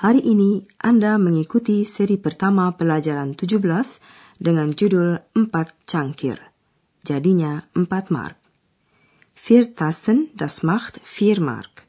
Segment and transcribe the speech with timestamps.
[0.00, 3.60] hari ini Anda mengikuti seri pertama pelajaran 17
[4.40, 5.52] dengan judul 4
[5.84, 6.40] cangkir.
[7.04, 8.40] Jadinya 4 mark.
[9.36, 11.84] Vier Tassen, das macht 4 mark.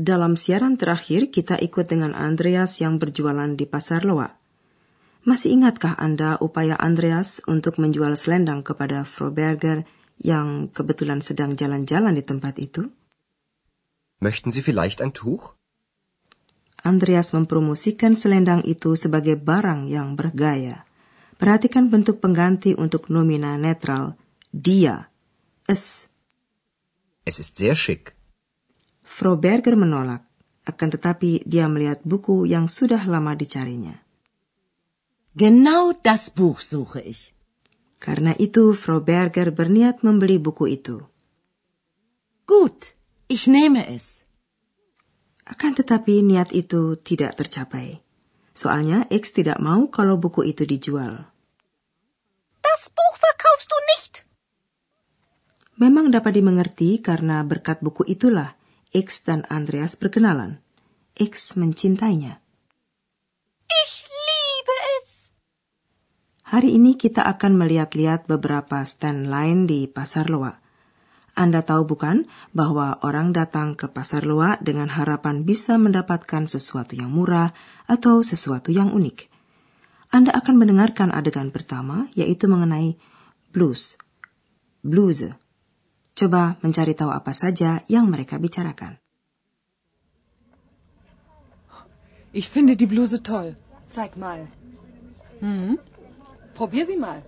[0.00, 4.40] Dalam siaran terakhir, kita ikut dengan Andreas yang berjualan di Pasar Loa.
[5.28, 9.84] Masih ingatkah Anda upaya Andreas untuk menjual selendang kepada Frau Berger
[10.20, 12.88] yang kebetulan sedang jalan-jalan di tempat itu?
[14.20, 15.56] Möchten Sie vielleicht ein Tuch?
[16.84, 20.84] Andreas mempromosikan selendang itu sebagai barang yang bergaya.
[21.40, 24.20] Perhatikan bentuk pengganti untuk nomina netral.
[24.52, 25.08] Dia.
[25.64, 26.12] Es.
[27.24, 28.12] Es ist sehr schick.
[29.00, 30.28] Frau Berger menolak.
[30.64, 33.96] Akan tetapi dia melihat buku yang sudah lama dicarinya.
[35.32, 37.32] Genau das Buch suche ich.
[38.00, 41.00] Karena itu, Frau Berger berniat membeli buku itu.
[42.44, 42.92] Gut,
[43.32, 44.23] ich nehme es.
[45.44, 48.00] Akan tetapi niat itu tidak tercapai.
[48.56, 51.28] Soalnya X tidak mau kalau buku itu dijual.
[52.64, 54.14] Das Buch verkaufst du nicht.
[55.76, 58.56] Memang dapat dimengerti karena berkat buku itulah
[58.94, 60.64] X dan Andreas berkenalan.
[61.12, 62.40] X mencintainya.
[63.68, 65.34] Ich liebe es.
[66.48, 70.63] Hari ini kita akan melihat-lihat beberapa stand lain di Pasar Loa.
[71.34, 77.10] Anda tahu bukan bahwa orang datang ke Pasar Loa dengan harapan bisa mendapatkan sesuatu yang
[77.10, 77.50] murah
[77.90, 79.26] atau sesuatu yang unik.
[80.14, 82.94] Anda akan mendengarkan adegan pertama, yaitu mengenai
[83.50, 83.98] blues.
[84.86, 85.26] Blues.
[86.14, 89.02] Coba mencari tahu apa saja yang mereka bicarakan.
[92.34, 93.54] Ich finde die Bluse toll.
[93.90, 94.46] Zeig mal.
[95.38, 95.78] Hm?
[96.54, 97.22] Probier sie mal.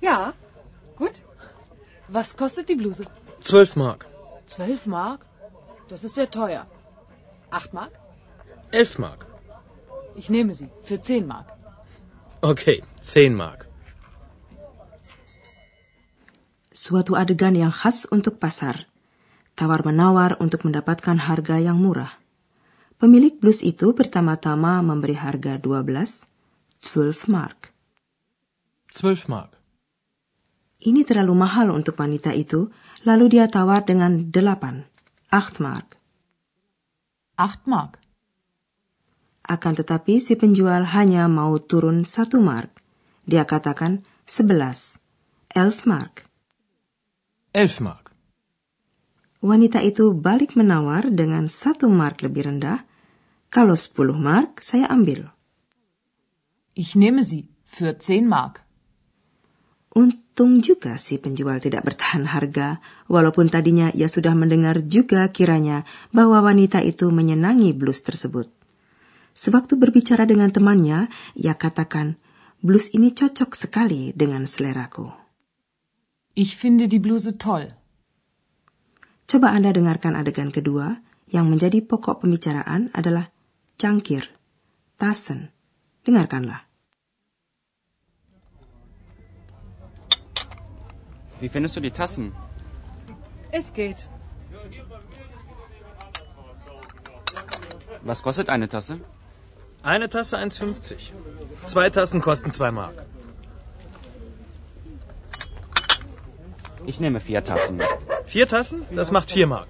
[0.00, 0.32] Ja,
[0.96, 1.12] gut.
[2.08, 3.04] Was kostet die Bluse?
[3.40, 4.06] 12 Mark.
[4.46, 5.26] Zwölf Mark?
[5.88, 6.66] Das ist sehr teuer.
[7.50, 7.92] Acht Mark?
[8.72, 9.26] 11 Mark.
[10.16, 10.68] Ich nehme sie.
[10.82, 11.52] Für zehn Mark.
[12.40, 13.66] Okay, 10 Mark.
[16.72, 18.86] Suatu adegan yang khas untuk pasar.
[19.56, 22.12] Tawar-menawar untuk mendapatkan harga yang murah.
[22.98, 26.26] Pemilik blus itu pertama-tama memberi harga 12,
[26.82, 27.72] 12 mark.
[28.90, 29.63] 12 Mark.
[30.84, 32.68] Ini terlalu mahal untuk wanita itu,
[33.08, 34.84] lalu dia tawar dengan 8,
[35.32, 35.96] 8 mark.
[37.34, 37.98] Acht Mark.
[39.44, 42.84] Akan tetapi si penjual hanya mau turun 1 mark.
[43.24, 45.00] Dia katakan 11,
[45.56, 46.28] 11 mark.
[47.54, 48.10] 11 Mark.
[49.44, 52.82] Wanita itu balik menawar dengan 1 mark lebih rendah.
[53.46, 55.30] Kalau 10 mark, saya ambil.
[56.74, 57.46] Ich nehme sie.
[57.62, 58.63] Für zehn Mark.
[59.94, 66.42] Untung juga si penjual tidak bertahan harga, walaupun tadinya ia sudah mendengar juga kiranya bahwa
[66.42, 68.50] wanita itu menyenangi blus tersebut.
[69.38, 71.06] Sewaktu berbicara dengan temannya,
[71.38, 72.18] ia katakan,
[72.58, 75.10] blus ini cocok sekali dengan seleraku.
[76.34, 77.70] Ich finde die Bluse toll.
[79.30, 80.98] Coba Anda dengarkan adegan kedua,
[81.30, 83.30] yang menjadi pokok pembicaraan adalah
[83.78, 84.26] cangkir,
[84.98, 85.54] tasen.
[86.02, 86.63] Dengarkanlah.
[91.44, 92.26] Wie findest du die Tassen?
[93.58, 94.08] Es geht.
[98.10, 98.94] Was kostet eine Tasse?
[99.82, 100.96] Eine Tasse 1,50.
[101.72, 103.04] Zwei Tassen kosten 2 Mark.
[106.86, 107.82] Ich nehme vier Tassen.
[108.24, 108.86] Vier Tassen?
[109.00, 109.68] Das macht 4 Mark.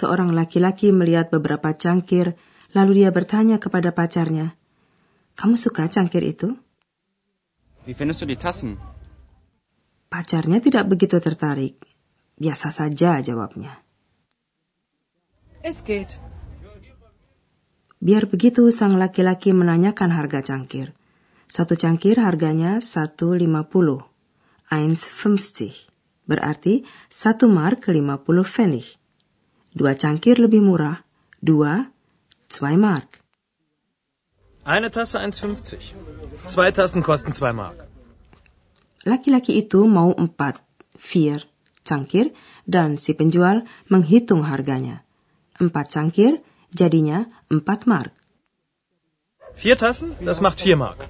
[0.00, 2.34] Seorang laki-laki melihat beberapa cangkir,
[2.74, 4.58] lalu dia bertanya kepada pacarnya,
[5.38, 6.58] "Kamu suka cangkir itu?"
[7.84, 8.80] Wie findest du die Tassen?
[10.08, 11.76] Pacarnya tidak begitu tertarik.
[12.40, 13.84] Biasa saja jawabnya.
[15.60, 16.16] Es geht.
[18.00, 20.92] Biar begitu sang laki-laki menanyakan harga cangkir.
[21.48, 23.40] Satu cangkir harganya 1,50.
[24.68, 25.88] 1,50.
[26.24, 28.96] Berarti 1 mark 50 pfennig.
[29.76, 31.04] Dua cangkir lebih murah.
[31.40, 31.92] Dua,
[32.48, 33.20] 2 mark.
[34.64, 36.23] Eine Tasse 1,50.
[36.44, 37.86] Zwei Tassen kosten 2 Mark.
[39.06, 40.58] Laki-laki itu mau empat,
[40.98, 41.46] vier,
[41.86, 42.34] cangkir
[42.66, 45.04] dan si penjual menghitung harganya.
[45.60, 46.42] Empat cangkir
[46.74, 48.10] Jadinya 4 mark.
[49.54, 50.18] Vier Tassen?
[50.18, 51.06] Das macht vier Mark.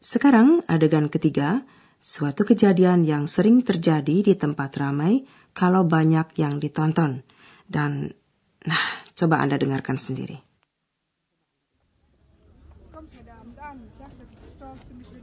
[0.00, 1.68] Sekarang adegan ketiga,
[2.00, 7.28] suatu kejadian yang sering terjadi di tempat ramai kalau banyak yang ditonton.
[7.68, 8.16] Dan,
[8.64, 10.40] nah, coba Anda dengarkan sendiri.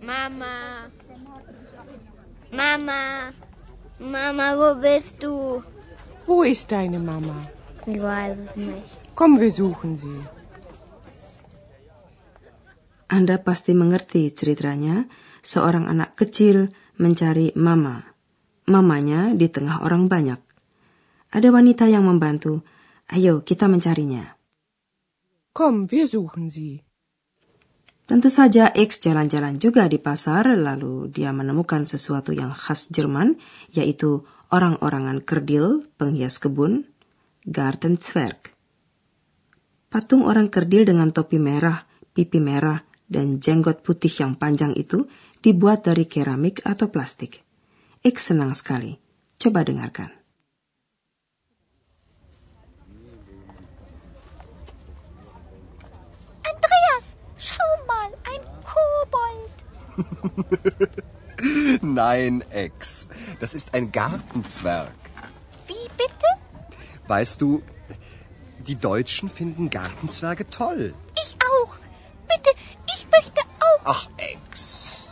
[0.09, 0.89] Mama.
[2.49, 3.29] Mama.
[4.01, 5.61] Mama, wo bist du?
[6.25, 7.37] Wo ist deine Mama?
[7.85, 8.89] Ich weiß es nicht.
[9.13, 10.17] Komm, wir suchen sie.
[13.09, 15.05] Anda pasti mengerti ceritanya,
[15.45, 18.01] seorang anak kecil mencari mama.
[18.65, 20.41] Mamanya di tengah orang banyak.
[21.29, 22.65] Ada wanita yang membantu.
[23.13, 24.37] Ayo, kita mencarinya.
[25.53, 26.88] Komm, wir suchen sie.
[28.09, 33.37] Tentu saja X jalan-jalan juga di pasar, lalu dia menemukan sesuatu yang khas Jerman,
[33.69, 36.89] yaitu orang-orangan kerdil, penghias kebun,
[37.45, 38.49] Gartenzwerg.
[39.93, 41.85] Patung orang kerdil dengan topi merah,
[42.17, 45.05] pipi merah, dan jenggot putih yang panjang itu
[45.45, 47.45] dibuat dari keramik atau plastik.
[48.01, 48.97] X senang sekali.
[49.37, 50.18] Coba dengarkan.
[61.81, 63.07] Nein, Ex.
[63.39, 64.93] Das ist ein Gartenzwerg.
[65.67, 66.29] Wie bitte?
[67.07, 67.63] Weißt du,
[68.67, 70.93] die Deutschen finden Gartenzwerge toll.
[71.15, 71.77] Ich auch.
[72.27, 72.51] Bitte,
[72.93, 73.81] ich möchte auch.
[73.85, 75.07] Ach, Ex.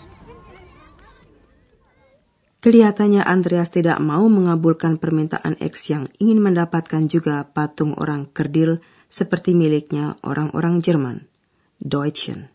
[2.58, 9.56] Kelihatannya Andreas tidak mau mengabulkan permintaan X yang ingin mendapatkan juga patung orang kerdil seperti
[9.56, 11.32] miliknya orang-orang Jerman,
[11.80, 12.52] Deutschen.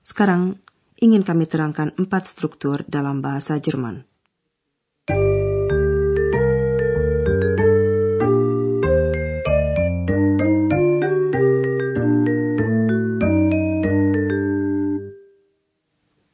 [0.00, 0.56] Sekarang
[0.98, 4.02] ingin kami terangkan empat struktur dalam bahasa Jerman.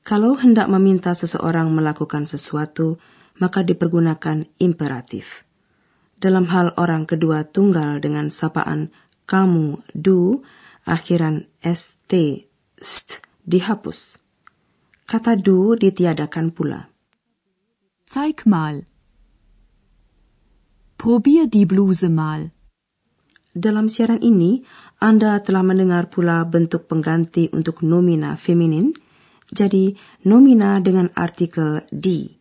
[0.04, 3.00] Kalau hendak meminta seseorang melakukan sesuatu,
[3.40, 5.48] maka dipergunakan imperatif.
[6.20, 8.92] Dalam hal orang kedua tunggal dengan sapaan
[9.24, 10.44] kamu, du,
[10.84, 12.44] akhiran st,
[12.76, 13.08] st
[13.48, 14.23] dihapus.
[15.04, 16.88] Kata du ditiadakan pula.
[18.08, 18.88] Zeig mal.
[20.96, 22.56] Probier die Bluse mal.
[23.52, 24.64] Dalam siaran ini,
[25.04, 28.96] Anda telah mendengar pula bentuk pengganti untuk nomina feminin,
[29.52, 29.92] jadi
[30.24, 32.32] nomina dengan artikel di.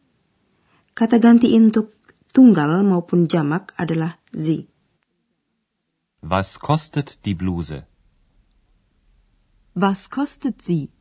[0.95, 1.99] Kata ganti untuk
[2.31, 4.71] tunggal maupun jamak adalah sie.
[6.23, 7.83] Was kostet die Bluse?
[9.75, 10.95] Was kostet sie?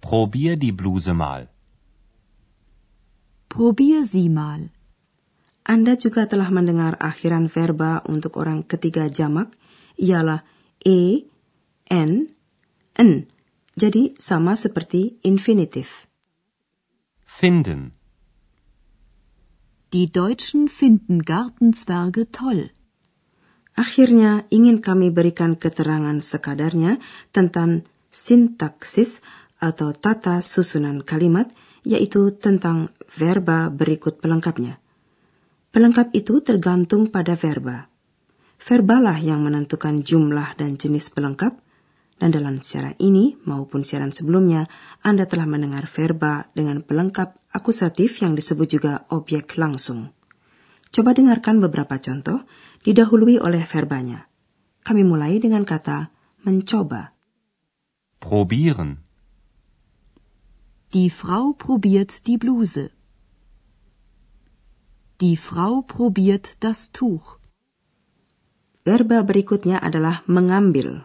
[0.00, 1.48] Probier die Bluse mal.
[3.48, 4.72] Probier sie mal.
[5.64, 9.52] Anda juga telah mendengar akhiran verba untuk orang ketiga jamak
[10.00, 10.42] ialah
[10.80, 11.28] e,
[11.92, 12.32] n,
[12.96, 13.10] n.
[13.76, 16.08] Jadi sama seperti infinitif.
[17.22, 17.94] Finden.
[19.90, 22.70] Die Deutschen finden Gartenzwerge toll.
[23.74, 26.98] Akhirnya ingin kami berikan keterangan sekadarnya
[27.34, 29.22] tentang sintaksis
[29.60, 31.52] atau tata susunan kalimat,
[31.84, 34.80] yaitu tentang verba berikut pelengkapnya.
[35.70, 37.86] Pelengkap itu tergantung pada verba.
[38.60, 41.56] Verbalah yang menentukan jumlah dan jenis pelengkap,
[42.20, 44.68] dan dalam siaran ini maupun siaran sebelumnya,
[45.00, 50.12] Anda telah mendengar verba dengan pelengkap akusatif yang disebut juga objek langsung.
[50.92, 52.44] Coba dengarkan beberapa contoh,
[52.84, 54.28] didahului oleh verbanya.
[54.84, 56.12] Kami mulai dengan kata
[56.44, 57.16] mencoba.
[58.20, 59.09] Probieren.
[60.92, 62.90] Die Frau probiert die Bluse.
[65.20, 67.38] Die Frau probiert das Tuch.
[68.84, 71.04] Verba berikutnya adalah mengambil.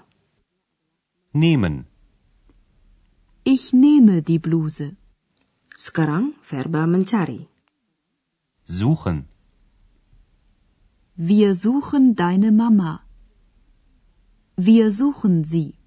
[1.34, 1.86] Nehmen.
[3.44, 4.98] Ich nehme die Bluse.
[5.78, 7.46] Sekarang verba mencari.
[8.66, 9.28] Suchen.
[11.16, 13.06] Wir suchen deine Mama.
[14.58, 15.78] Wir suchen sie.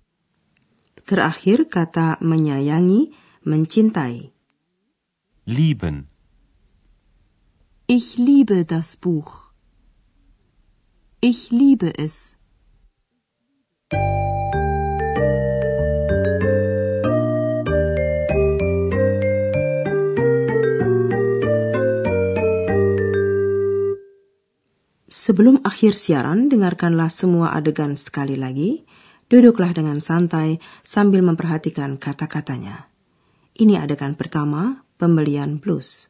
[1.09, 3.11] Terakhir kata menyayangi,
[3.49, 4.29] mencintai.
[5.49, 6.13] Lieben.
[7.89, 9.49] Ich liebe das Buch.
[11.25, 12.37] Ich liebe es.
[25.09, 28.85] Sebelum akhir siaran, dengarkanlah semua adegan sekali lagi.
[29.29, 32.88] Duduklah dengan santai sambil memperhatikan kata-katanya.
[33.59, 36.07] Ini adegan pertama, pembelian blues.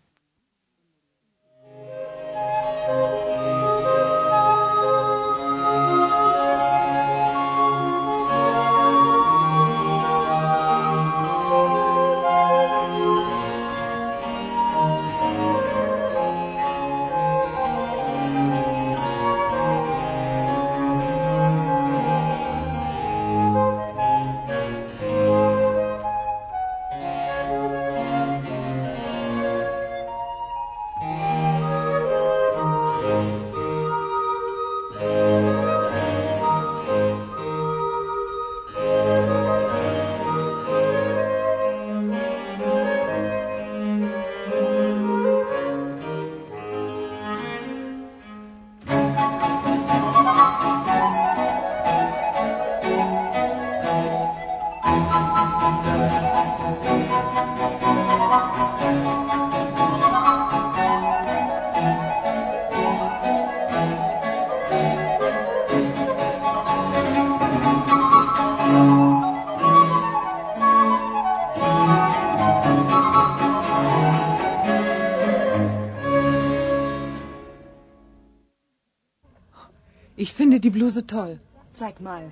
[80.89, 81.39] Bluse toll.
[81.75, 82.31] Zeig mal.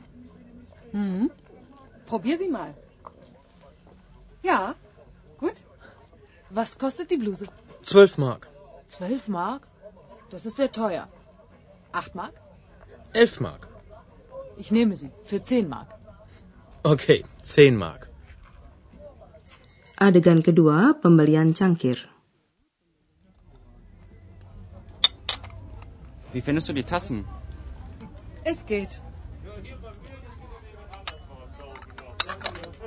[0.93, 1.31] Mhm.
[2.07, 2.75] Probier sie mal.
[4.43, 4.75] Ja,
[5.39, 5.59] gut.
[6.49, 7.47] Was kostet die Bluse?
[7.83, 8.49] Zwölf Mark.
[8.89, 9.69] Zwölf Mark?
[10.31, 11.07] Das ist sehr teuer.
[11.93, 12.35] Acht Mark?
[13.13, 13.69] Elf Mark.
[14.57, 15.11] Ich nehme sie.
[15.25, 15.89] Für zehn Mark.
[16.83, 18.09] Okay, zehn Mark.
[19.97, 21.99] Adegan kedua, pembelian cangkir.
[26.33, 27.27] Wie findest du die Tassen?
[28.53, 28.93] Es geht.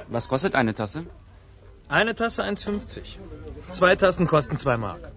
[0.07, 1.05] Was kostet eine Tasse?
[1.89, 3.17] Eine Tasse 1,50.
[3.69, 5.11] Zwei Tassen kosten zwei Mark.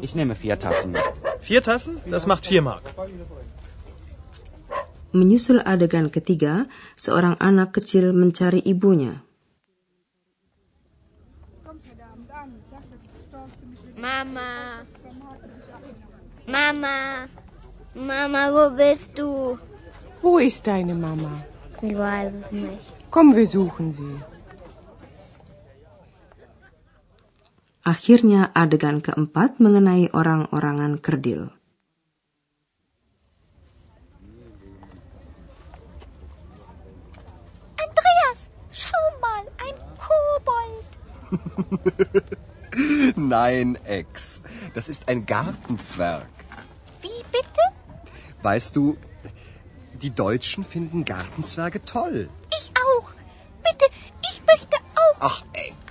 [0.00, 0.94] Ich nehme vier Tassen.
[1.40, 1.94] Vier Tassen?
[2.14, 2.84] Das macht vier Mark.
[5.12, 9.24] Menyusul adegan ketiga, seorang anak kecil mencari ibunya.
[13.96, 14.84] Mama.
[16.48, 17.28] Mama.
[17.94, 19.58] Mama, wo bist du?
[20.22, 21.44] Wo ist deine Mama?
[21.82, 22.88] Ich weiß es nicht.
[23.10, 24.16] Komm, wir suchen sie.
[27.84, 31.52] Akhirnya adegan keempat mengenai orang-orangan kerdil.
[37.76, 38.40] Andreas,
[38.72, 40.88] schau mal, ein Kobold.
[43.36, 44.40] Nein, Ex.
[44.72, 46.37] Das ist ein Gartenzwerg.
[48.48, 48.96] Weißt du,
[50.02, 52.30] die Deutschen finden Gartenzwerge toll.
[52.58, 53.08] Ich auch.
[53.66, 53.86] Bitte,
[54.30, 55.18] ich möchte auch.
[55.30, 55.84] Ach, Ex.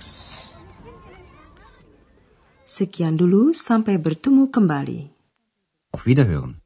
[2.64, 5.00] Sekian dulu, sampai bertemu kembali.
[5.94, 6.58] Auf Wiederhören.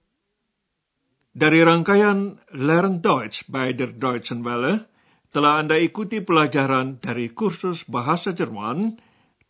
[1.37, 4.89] Dari rangkaian Learn Deutsch bei der Deutschen Welle,
[5.33, 8.97] telah Anda ikuti pelajaran dari kursus bahasa Jerman,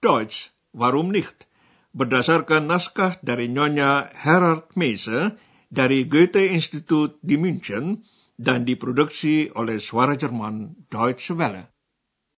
[0.03, 1.47] Deutsch, warum nicht,
[1.95, 5.39] berdasarkan naskah dari Nyonya Herard Meise
[5.73, 8.05] dari Goethe Institut di München
[8.37, 11.72] dan diproduksi oleh Suara Jerman Deutsche Welle.